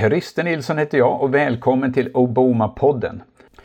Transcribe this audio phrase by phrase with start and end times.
[0.00, 3.22] Christer Nilsson heter jag och välkommen till Obama-podden.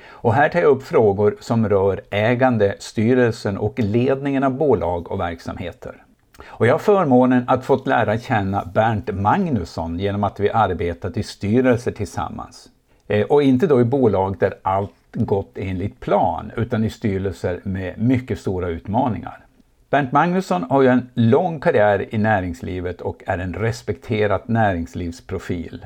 [0.08, 5.20] Och här tar jag upp frågor som rör ägande, styrelsen och ledningen av bolag och
[5.20, 6.04] verksamheter.
[6.46, 11.24] Och jag har förmånen att fått lära känna Bernt Magnusson genom att vi arbetat i
[11.24, 12.70] styrelser tillsammans.
[13.08, 17.98] Eh, och inte då i bolag där allt gått enligt plan utan i styrelser med
[17.98, 19.46] mycket stora utmaningar.
[19.90, 25.86] Bernt Magnusson har ju en lång karriär i näringslivet och är en respekterad näringslivsprofil.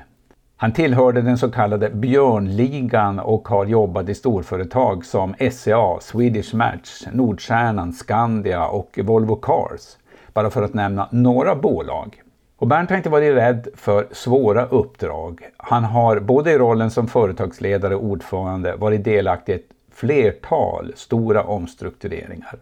[0.62, 7.04] Han tillhörde den så kallade Björnligan och har jobbat i storföretag som SCA, Swedish Match,
[7.12, 9.98] Nordstjärnan, Skandia och Volvo Cars.
[10.34, 12.22] Bara för att nämna några bolag.
[12.58, 15.42] Och Bernt har inte varit rädd för svåra uppdrag.
[15.58, 21.44] Han har både i rollen som företagsledare och ordförande varit delaktig i ett flertal stora
[21.44, 22.56] omstruktureringar.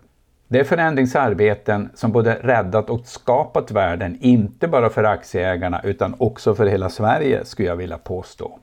[0.50, 6.56] Det är förändringsarbeten som både räddat och skapat värden, inte bara för aktieägarna utan också
[6.56, 8.60] för hela Sverige, skulle jag vilja påstå.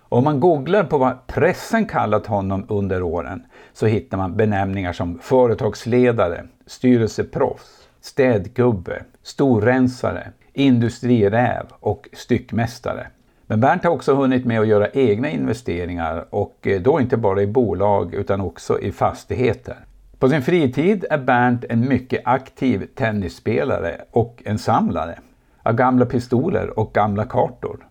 [0.00, 5.18] Om man googlar på vad pressen kallat honom under åren så hittar man benämningar som
[5.18, 13.06] företagsledare, styrelseproffs, städgubbe, storrensare, industriräv och styckmästare.
[13.46, 17.42] Men Bernt har också hunnit med att göra egna investeringar och eh, då inte bara
[17.42, 19.76] i bolag utan också i fastigheter.
[20.18, 25.18] På sin fritid är Bernt en mycket aktiv tennisspelare och en samlare
[25.62, 27.86] av gamla pistoler och gamla kartor.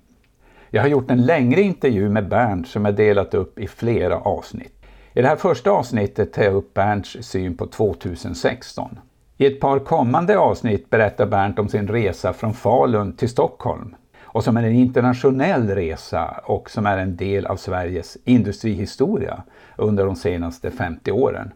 [0.70, 4.86] Jag har gjort en längre intervju med Bernt som jag delat upp i flera avsnitt.
[5.14, 9.00] I det här första avsnittet tar jag upp Bernts syn på 2016.
[9.38, 14.44] I ett par kommande avsnitt berättar Bernt om sin resa från Falun till Stockholm och
[14.44, 19.44] som är en internationell resa och som är en del av Sveriges industrihistoria
[19.76, 21.52] under de senaste 50 åren.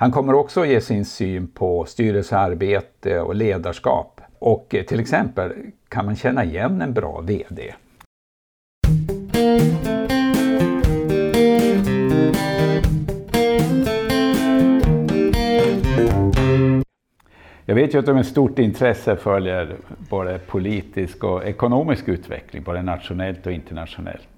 [0.00, 4.20] Han kommer också ge sin syn på styrelsearbete och ledarskap.
[4.38, 5.52] Och eh, till exempel,
[5.88, 7.74] kan man känna igen en bra VD?
[17.64, 19.76] Jag vet ju att du med stort intresse följer
[20.10, 24.28] både politisk och ekonomisk utveckling, både nationellt och internationellt.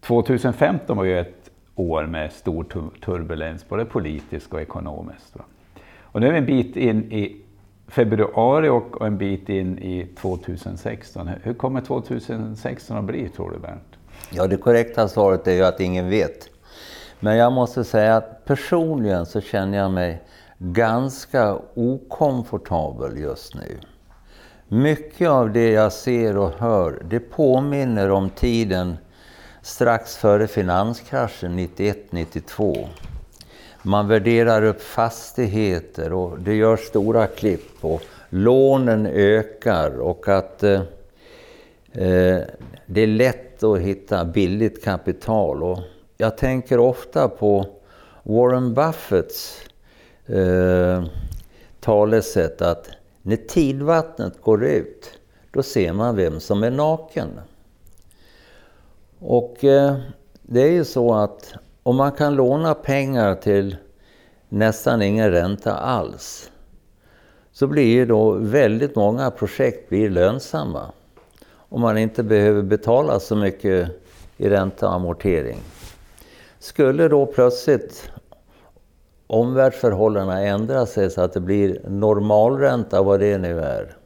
[0.00, 1.37] 2015 var ju ett
[1.78, 2.64] år med stor
[3.04, 5.36] turbulens, både politiskt och ekonomiskt.
[6.02, 7.36] Och nu är vi en bit in i
[7.88, 11.30] februari och en bit in i 2016.
[11.42, 13.98] Hur kommer 2016 att bli, tror du Bernt?
[14.30, 16.48] Ja, det korrekta svaret är ju att ingen vet.
[17.20, 20.22] Men jag måste säga att personligen så känner jag mig
[20.58, 23.78] ganska okomfortabel just nu.
[24.68, 28.96] Mycket av det jag ser och hör, det påminner om tiden
[29.68, 32.88] strax före finanskraschen 91-92.
[33.82, 40.80] Man värderar upp fastigheter och det görs stora klipp och lånen ökar och att eh,
[41.92, 42.40] eh,
[42.86, 45.62] det är lätt att hitta billigt kapital.
[45.62, 45.78] Och
[46.16, 47.66] jag tänker ofta på
[48.22, 49.60] Warren Buffetts
[50.26, 51.04] eh,
[51.80, 52.90] talesätt att
[53.22, 55.18] när tidvattnet går ut,
[55.50, 57.28] då ser man vem som är naken.
[59.20, 59.96] Och eh,
[60.42, 63.76] det är ju så att om man kan låna pengar till
[64.48, 66.50] nästan ingen ränta alls
[67.52, 70.92] så blir ju då väldigt många projekt blir lönsamma.
[71.50, 73.88] Om man inte behöver betala så mycket
[74.36, 75.58] i ränta och amortering.
[76.58, 78.10] Skulle då plötsligt
[79.26, 83.96] omvärldsförhållandena ändra sig så att det blir normalränta, vad det nu är.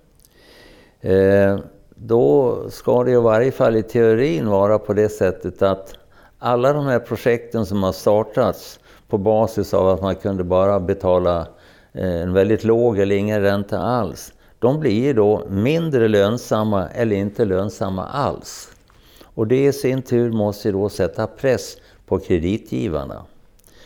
[1.01, 1.59] Eh,
[2.05, 5.95] då ska det i varje fall i teorin vara på det sättet att
[6.39, 11.47] alla de här projekten som har startats på basis av att man kunde bara betala
[11.93, 17.45] eh, en väldigt låg eller ingen ränta alls, de blir då mindre lönsamma eller inte
[17.45, 18.69] lönsamma alls.
[19.35, 21.77] Och det i sin tur måste då sätta press
[22.07, 23.23] på kreditgivarna.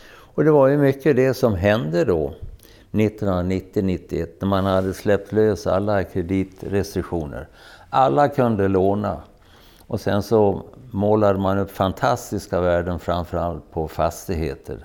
[0.09, 2.33] Och det var ju mycket det som hände då
[2.91, 7.47] 1990-91 när man hade släppt lös alla kreditrestriktioner.
[7.89, 9.21] Alla kunde låna.
[9.87, 10.61] Och sen så
[10.91, 14.77] målade man upp fantastiska värden framförallt på fastigheter.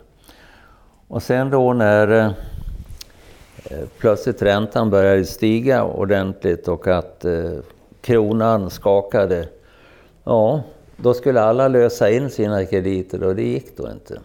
[1.09, 2.09] Och sen då när
[3.71, 7.53] eh, plötsligt räntan började stiga ordentligt och att eh,
[8.01, 9.49] kronan skakade.
[10.25, 10.63] Ja,
[10.97, 14.21] då skulle alla lösa in sina krediter och det gick då inte.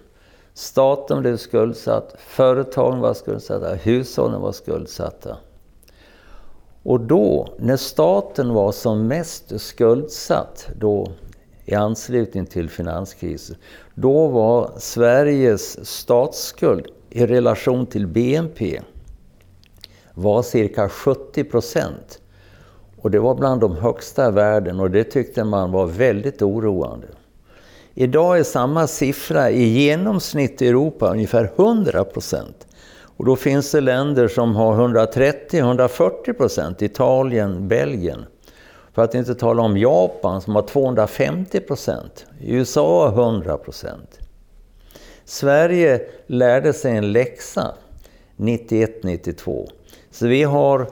[0.58, 5.38] Staten blev skuldsatt, företagen var skuldsatta, hushållen var skuldsatta.
[6.84, 11.12] Och då, när staten var som mest skuldsatt då
[11.66, 13.56] i anslutning till finanskrisen,
[13.96, 18.82] då var Sveriges statsskuld i relation till BNP
[20.14, 22.20] var cirka 70 procent.
[22.98, 27.08] Och det var bland de högsta i världen och det tyckte man var väldigt oroande.
[28.00, 32.68] Idag är samma siffra i genomsnitt i Europa ungefär 100 procent.
[33.00, 38.26] Och då finns det länder som har 130-140 procent, Italien, Belgien.
[38.94, 42.26] För att inte tala om Japan som har 250 procent.
[42.42, 44.20] USA har 100 procent.
[45.26, 47.76] Sverige lärde sig en läxa
[48.38, 49.68] 91-92.
[50.12, 50.88] Så vi har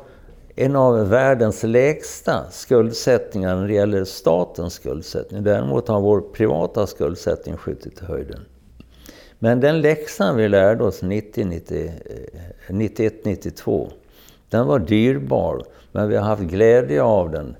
[0.56, 5.44] en av världens lägsta skuldsättningar när det gäller statens skuldsättning.
[5.44, 8.40] Däremot har vår privata skuldsättning skjutit i höjden.
[9.40, 13.90] Men den läxan vi lärde oss 91-92, eh,
[14.50, 17.56] den var dyrbar, men vi har haft glädje av den.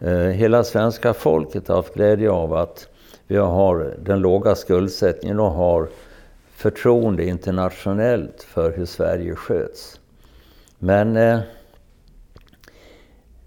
[0.00, 2.88] Eh, hela svenska folket har haft glädje av att
[3.26, 5.88] vi har den låga skuldsättningen och har
[6.56, 10.00] förtroende internationellt för hur Sverige sköts.
[10.78, 11.40] Men eh,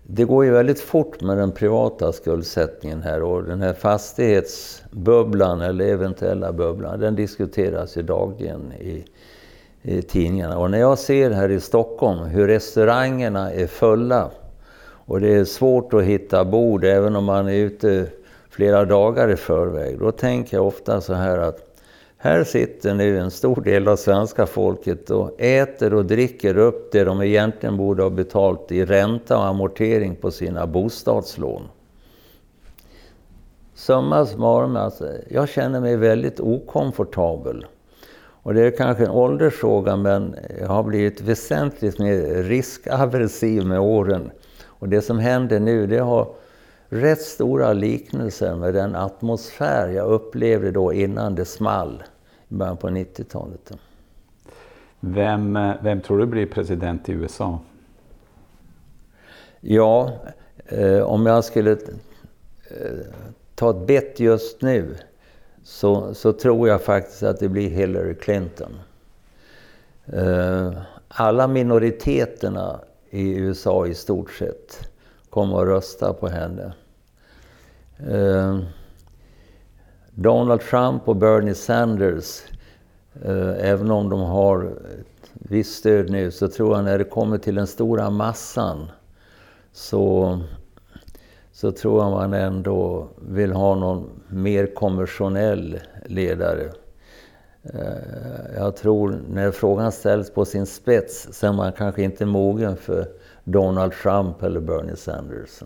[0.09, 5.85] det går ju väldigt fort med den privata skuldsättningen här och den här fastighetsbubblan eller
[5.85, 9.05] eventuella bubblan, den diskuteras ju dagligen i,
[9.81, 10.57] i tidningarna.
[10.57, 14.31] Och när jag ser här i Stockholm hur restaurangerna är fulla
[15.07, 18.05] och det är svårt att hitta bord även om man är ute
[18.49, 21.66] flera dagar i förväg, då tänker jag ofta så här att
[22.17, 27.03] här sitter nu en stor del av svenska folket och äter och dricker upp det
[27.03, 31.63] de egentligen borde ha betalt i ränta och amortering på sina bostadslån.
[33.73, 37.65] Summa summarum, alltså, jag känner mig väldigt okomfortabel.
[38.17, 44.31] Och det är kanske en åldersfråga men jag har blivit väsentligt mer riskaversiv med åren.
[44.65, 46.27] Och det som händer nu det har
[46.89, 52.03] rätt stora liknelser med den atmosfär jag upplevde då innan det small
[52.47, 53.71] i början på 90-talet.
[54.99, 57.59] Vem, vem tror du blir president i USA?
[59.59, 60.11] Ja,
[60.65, 61.77] eh, om jag skulle eh,
[63.55, 64.95] ta ett bett just nu
[65.63, 68.79] så, så tror jag faktiskt att det blir Hillary Clinton.
[70.05, 70.71] Eh,
[71.07, 72.79] alla minoriteterna
[73.09, 74.89] i USA i stort sett
[75.29, 76.73] kom och rösta på henne.
[78.07, 78.59] Eh,
[80.11, 82.41] Donald Trump och Bernie Sanders,
[83.23, 84.63] eh, även om de har
[84.99, 88.91] ett visst stöd nu, så tror jag när det kommer till den stora massan
[89.71, 90.39] så,
[91.51, 96.71] så tror jag man ändå vill ha någon mer konventionell ledare.
[97.63, 102.77] Eh, jag tror när frågan ställs på sin spets så är man kanske inte mogen
[102.77, 103.07] för
[103.49, 105.63] Donald Trump eller Bernie Sanders.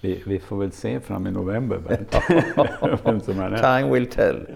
[0.00, 2.10] Vi, vi får väl se fram i november, Bernt.
[3.60, 4.46] Time will tell.